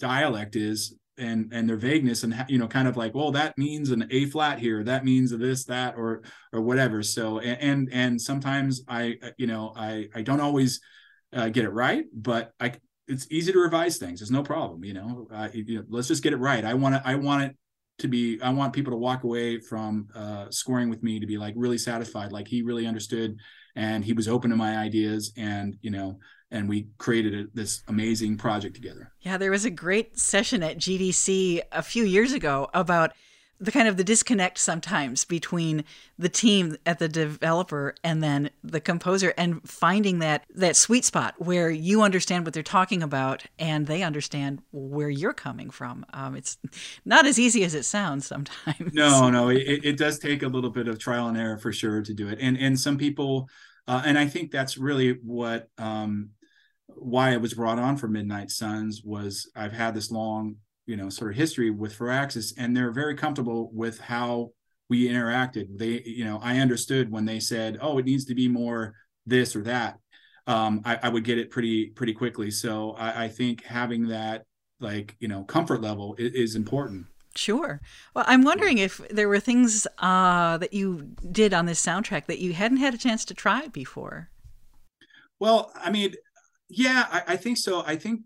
[0.00, 3.90] dialect is and and their vagueness and you know kind of like well that means
[3.90, 6.22] an a flat here that means this that or
[6.52, 7.02] or whatever.
[7.02, 10.80] So and and sometimes i you know i i don't always
[11.32, 12.72] uh, get it right but i
[13.06, 14.20] it's easy to revise things.
[14.20, 16.64] There's no problem you know, uh, you know let's just get it right.
[16.64, 17.56] I want to i want it
[18.00, 21.38] to be i want people to walk away from uh, scoring with me to be
[21.38, 23.36] like really satisfied like he really understood
[23.76, 26.18] and he was open to my ideas and you know
[26.50, 29.12] and we created a, this amazing project together.
[29.20, 33.12] Yeah, there was a great session at GDC a few years ago about
[33.60, 35.84] the kind of the disconnect sometimes between
[36.18, 41.34] the team at the developer and then the composer and finding that that sweet spot
[41.38, 46.04] where you understand what they're talking about and they understand where you're coming from.
[46.12, 46.58] Um, it's
[47.04, 48.94] not as easy as it sounds sometimes.
[48.94, 52.02] No no it, it does take a little bit of trial and error for sure
[52.02, 52.38] to do it.
[52.40, 53.48] And and some people
[53.88, 56.30] uh, and i think that's really what um,
[56.96, 60.56] why I was brought on for Midnight Suns was I've had this long,
[60.86, 64.50] you know, sort of history with Firaxis, and they're very comfortable with how
[64.88, 65.78] we interacted.
[65.78, 68.94] They, you know, I understood when they said, "Oh, it needs to be more
[69.26, 69.98] this or that."
[70.46, 72.50] Um, I, I would get it pretty pretty quickly.
[72.50, 74.44] So I, I think having that
[74.80, 77.06] like you know comfort level is, is important.
[77.36, 77.80] Sure.
[78.14, 82.40] Well, I'm wondering if there were things uh, that you did on this soundtrack that
[82.40, 84.30] you hadn't had a chance to try before.
[85.38, 86.14] Well, I mean,
[86.68, 87.84] yeah, I, I think so.
[87.86, 88.22] I think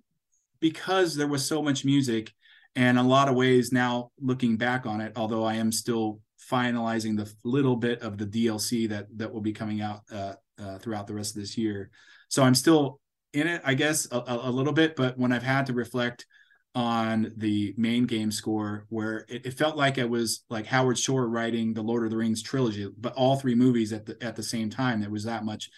[0.61, 2.33] because there was so much music,
[2.77, 6.21] and a lot of ways now looking back on it, although I am still
[6.51, 10.79] finalizing the little bit of the DLC that that will be coming out uh, uh,
[10.79, 11.91] throughout the rest of this year.
[12.29, 13.01] So I'm still
[13.33, 14.97] in it, I guess, a, a, little bit.
[14.97, 16.27] But when I've had to reflect
[16.75, 21.29] on the main game score, where it, it, felt like it was like Howard Shore
[21.29, 24.43] writing the Lord of the Rings trilogy, but all three movies at the at the
[24.43, 25.01] same time.
[25.01, 25.71] There was that much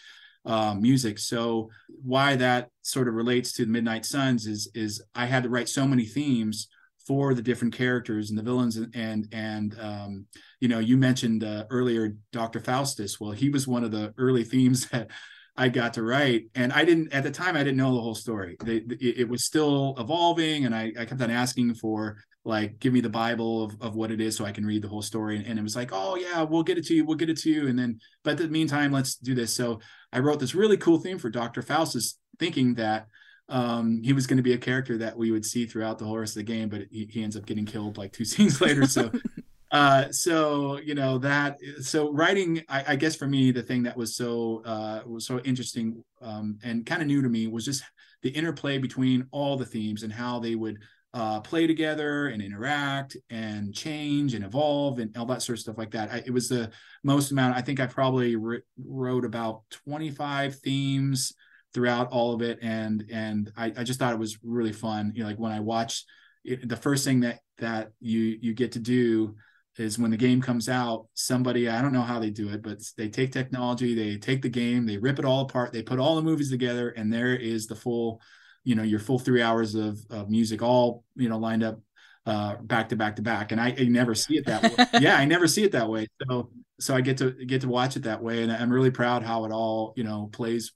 [0.45, 1.19] uh, music.
[1.19, 1.71] So
[2.03, 5.69] why that sort of relates to the Midnight Suns is is I had to write
[5.69, 6.69] so many themes
[7.07, 10.27] for the different characters and the villains and and, and um,
[10.61, 12.61] you know you mentioned uh, earlier Dr.
[12.61, 13.21] Faustus.
[13.21, 15.11] Well, he was one of the early themes that
[15.57, 18.15] I got to write, and I didn't at the time I didn't know the whole
[18.15, 18.57] story.
[18.63, 23.01] They, it, was still evolving, and I, I kept on asking for like give me
[23.01, 25.47] the bible of, of what it is so i can read the whole story and,
[25.47, 27.51] and, it was like oh yeah we'll get it to you we'll get it to
[27.51, 29.81] you and then but in the meantime let's do this so
[30.13, 33.09] i wrote this really cool theme for dr faustus thinking that
[33.49, 36.19] um, he was going to be a character that we would see throughout the whole
[36.19, 38.87] rest of the game but he, he ends up getting killed like two scenes later
[38.87, 39.11] so
[39.73, 43.97] uh so you know that so writing I, I, guess for me the thing that
[43.97, 47.83] was so uh was so interesting um and kind of new to me was just
[48.23, 50.79] the interplay between all the themes and how they would
[51.15, 55.79] uh, play together and interact and change and evolve and all that sort of stuff
[55.79, 56.13] like that.
[56.13, 56.71] I, it was the
[57.03, 57.57] most amount.
[57.57, 61.33] I think I probably re- wrote about 25 themes
[61.77, 65.13] throughout all of it, and and I, I just thought it was really fun.
[65.15, 66.07] You know, like when I watched
[66.43, 69.37] it, the first thing that that you you get to do
[69.77, 72.79] is when the game comes out somebody i don't know how they do it but
[72.97, 76.17] they take technology they take the game they rip it all apart they put all
[76.17, 78.19] the movies together and there is the full
[78.65, 81.79] you know your full three hours of, of music all you know lined up
[82.27, 83.53] uh, back to back to back.
[83.53, 84.87] And I, I never see it that way.
[85.01, 86.09] Yeah i never see it that way.
[86.27, 86.51] So
[86.81, 88.43] so i get to get to watch it that way.
[88.43, 90.73] And i'm really proud how it all you know plays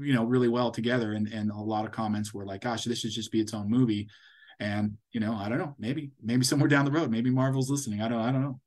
[0.00, 3.00] you know really well together and and a lot of comments were like gosh this
[3.00, 4.08] should just be its own movie.
[4.60, 8.00] And you know i don't know maybe maybe somewhere down the road maybe marvel's listening
[8.00, 8.60] i don't i don't know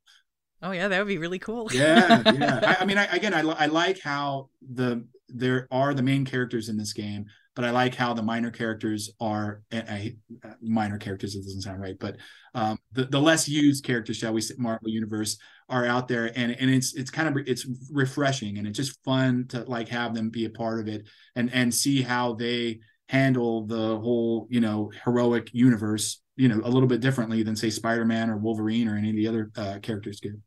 [0.62, 3.41] oh yeah that would be really cool yeah yeah I, I mean I, again I,
[3.41, 7.26] I like how the there are the main characters in this game
[7.56, 11.36] but I like how the minor characters are I, uh, minor characters.
[11.36, 12.18] It doesn't sound right, but
[12.53, 15.38] um, the the less used characters, shall we say, Marvel Universe
[15.70, 19.45] are out there, and and it's it's kind of it's refreshing and it's just fun
[19.49, 23.66] to like have them be a part of it and and see how they handle
[23.66, 28.29] the whole you know heroic universe you know a little bit differently than say Spider-Man
[28.29, 30.41] or Wolverine or any of the other uh, characters do.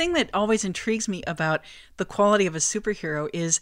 [0.00, 1.60] Thing that always intrigues me about
[1.98, 3.60] the quality of a superhero is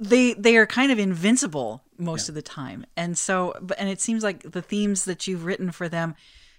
[0.00, 2.32] they they are kind of invincible most yeah.
[2.32, 5.88] of the time and so and it seems like the themes that you've written for
[5.88, 6.16] them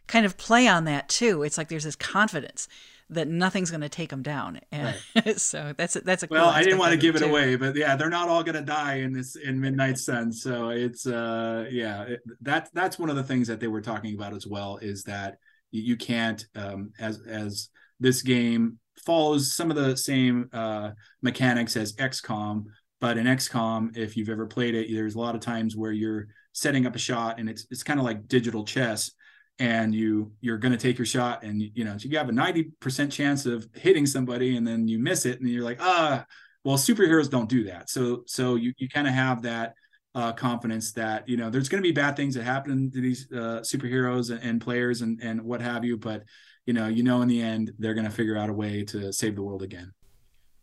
[0.08, 2.70] kind of play on that too it's like there's this confidence
[3.10, 5.38] that nothing's going to take them down and right.
[5.40, 7.26] so that's a, that's a well cool i didn't want to give it too.
[7.26, 10.70] away but yeah they're not all going to die in this in midnight sun so
[10.70, 14.34] it's uh yeah it, that that's one of the things that they were talking about
[14.34, 15.38] as well is that
[15.72, 17.70] you can't um as as
[18.00, 20.92] this game follows some of the same uh
[21.22, 22.66] mechanics as xcom
[23.02, 26.28] but in XCOM, if you've ever played it, there's a lot of times where you're
[26.54, 29.12] setting up a shot and it's it's kind of like digital chess
[29.60, 33.12] and you you're going to take your shot and you know you have a 90%
[33.12, 36.26] chance of hitting somebody and then you miss it and you're like ah
[36.64, 37.90] well superheroes don't do that.
[37.90, 39.76] So so you you kind of have that
[40.14, 43.28] uh, confidence that you know there's going to be bad things that happen to these
[43.34, 46.24] uh, superheroes and, and, players and and what have you but
[46.66, 49.12] you know you know in the end they're going to figure out a way to
[49.12, 49.92] save the world again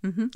[0.04, 0.26] Mm-hmm.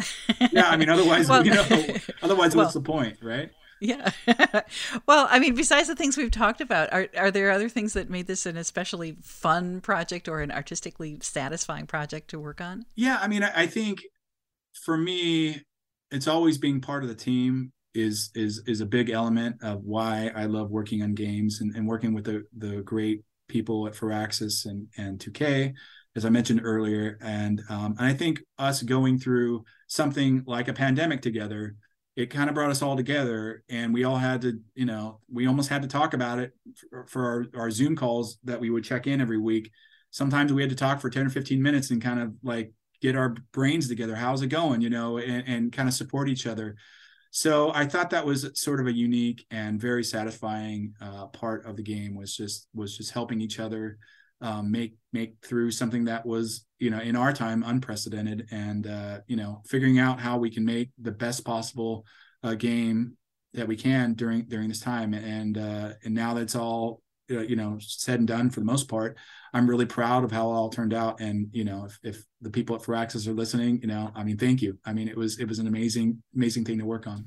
[0.52, 1.62] yeah, I mean, otherwise, well, you know,
[2.22, 3.50] otherwise, well, what's the point, right?
[3.80, 4.10] Yeah.
[5.06, 8.08] well, I mean, besides the things we've talked about, are are there other things that
[8.08, 12.84] made this an especially fun project or an artistically satisfying project to work on?
[12.94, 14.02] Yeah, I mean, I, I think
[14.84, 15.62] for me,
[16.10, 20.30] it's always being part of the team is is is a big element of why
[20.34, 24.66] I love working on games and, and working with the the great people at Firaxis
[24.66, 25.74] and and 2K
[26.16, 27.18] as I mentioned earlier.
[27.20, 31.76] And um, and I think us going through something like a pandemic together,
[32.16, 35.46] it kind of brought us all together, and we all had to, you know, we
[35.46, 36.52] almost had to talk about it
[36.90, 37.24] for, for
[37.54, 39.70] our, our Zoom calls that we would check in every week.
[40.10, 42.72] Sometimes we had to talk for 10 or 15 minutes and kind of like
[43.02, 44.16] get our brains together.
[44.16, 44.80] How's it going?
[44.80, 46.76] You know, and, and kind of support each other.
[47.36, 51.76] So I thought that was sort of a unique and very satisfying uh, part of
[51.76, 53.98] the game was just was just helping each other
[54.40, 59.18] um, make make through something that was you know in our time unprecedented and uh,
[59.26, 62.06] you know figuring out how we can make the best possible
[62.42, 63.18] uh, game
[63.52, 65.12] that we can during during this time.
[65.12, 68.88] And uh, and now that's all uh, you know said and done for the most
[68.88, 69.16] part
[69.52, 71.20] i'm really proud of how it all turned out.
[71.20, 74.36] And you know if, if the people at Firaxis are listening you know i mean
[74.36, 74.78] thank you.
[74.84, 77.26] I mean it was it was an amazing amazing thing to work on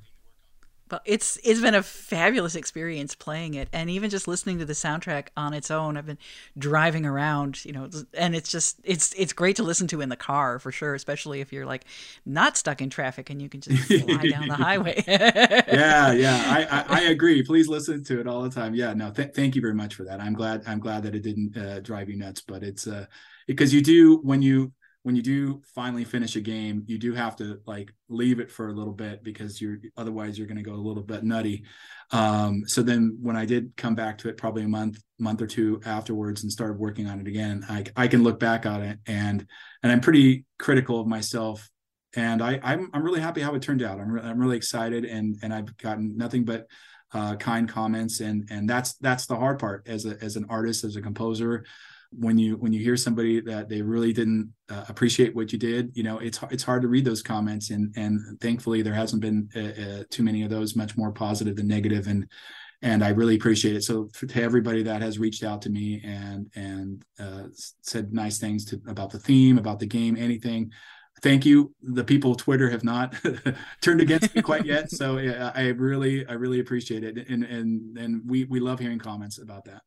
[0.89, 4.73] but it's it's been a fabulous experience playing it, and even just listening to the
[4.73, 5.97] soundtrack on its own.
[5.97, 6.17] I've been
[6.57, 10.15] driving around, you know, and it's just it's it's great to listen to in the
[10.15, 11.85] car for sure, especially if you're like
[12.25, 15.03] not stuck in traffic and you can just fly down the highway.
[15.07, 17.43] yeah, yeah, I, I, I agree.
[17.43, 18.73] Please listen to it all the time.
[18.73, 20.19] Yeah, no, th- thank you very much for that.
[20.19, 23.05] I'm glad I'm glad that it didn't uh, drive you nuts, but it's uh
[23.47, 24.71] because you do when you
[25.03, 28.67] when you do finally finish a game, you do have to like leave it for
[28.67, 31.63] a little bit because you're otherwise you're going to go a little bit nutty.
[32.11, 35.47] Um, so then when I did come back to it, probably a month, month or
[35.47, 38.99] two afterwards, and started working on it again, I, I can look back on it
[39.07, 39.45] and
[39.83, 41.69] and I'm pretty critical of myself.
[42.15, 43.99] And I I'm I'm really happy how it turned out.
[43.99, 46.67] I'm re- I'm really excited and and I've gotten nothing but
[47.13, 50.83] uh, kind comments and and that's that's the hard part as a as an artist
[50.83, 51.65] as a composer
[52.12, 55.91] when you when you hear somebody that they really didn't uh, appreciate what you did
[55.95, 59.47] you know it's it's hard to read those comments and and thankfully there hasn't been
[59.55, 62.28] uh, uh, too many of those much more positive than negative and
[62.82, 63.84] and I really appreciate it.
[63.84, 67.47] So for, to everybody that has reached out to me and and uh,
[67.82, 70.72] said nice things to, about the theme, about the game, anything,
[71.22, 71.74] thank you.
[71.84, 73.16] The people of Twitter have not
[73.82, 77.97] turned against me quite yet, so yeah, I really I really appreciate it, and and
[77.97, 79.82] and we we love hearing comments about that.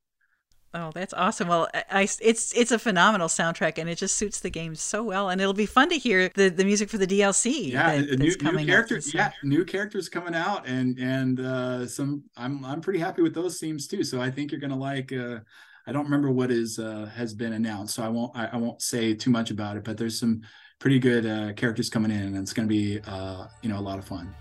[0.75, 1.49] Oh, that's awesome!
[1.49, 5.29] Well, I, it's it's a phenomenal soundtrack, and it just suits the game so well.
[5.29, 7.73] And it'll be fun to hear the, the music for the DLC.
[7.73, 9.13] Yeah, that, new, new characters.
[9.13, 12.25] Yeah, new characters coming out, and and uh, some.
[12.39, 14.03] I'm I'm pretty happy with those themes too.
[14.03, 15.13] So I think you're gonna like.
[15.13, 15.41] Uh,
[15.87, 18.81] I don't remember what is uh, has been announced, so I won't I, I, won't
[18.81, 19.85] say too much about it.
[19.85, 20.41] But there's some
[20.79, 23.99] pretty good uh, characters coming in, and it's gonna be uh, you know a lot
[23.99, 24.35] of fun.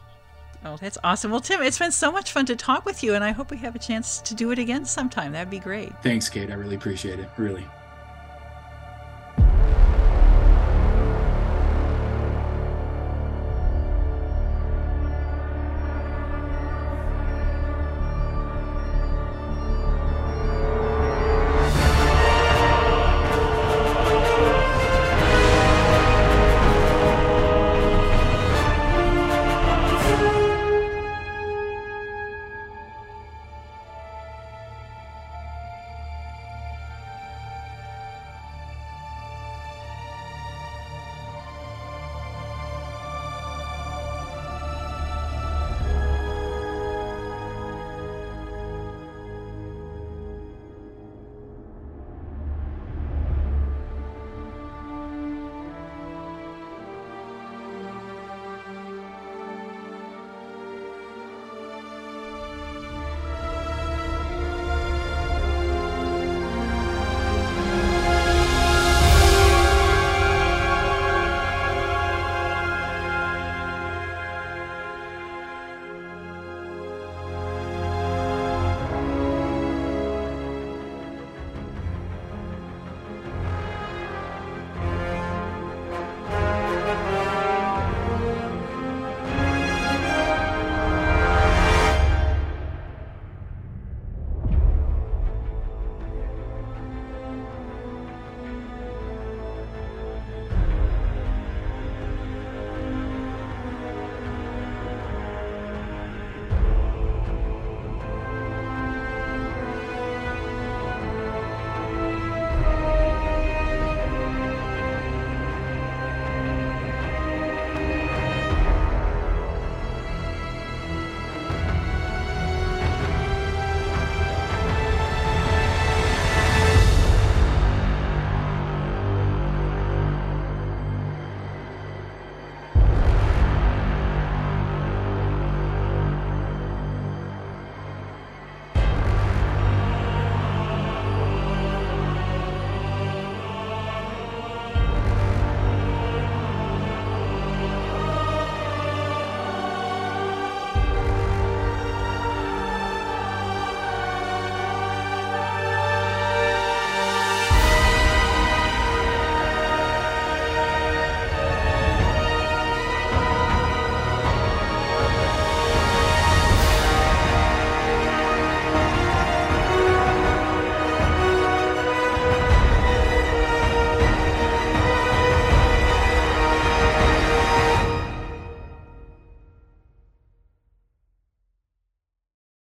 [0.64, 1.32] Oh, that's awesome.
[1.32, 3.57] Well, Tim, it's been so much fun to talk with you, and I hope we
[3.57, 5.32] have a chance to do it again sometime.
[5.32, 5.91] That'd be great.
[6.03, 6.51] Thanks, Kate.
[6.51, 7.30] I really appreciate it.
[7.38, 7.66] Really.